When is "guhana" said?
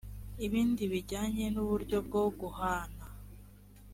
2.39-3.05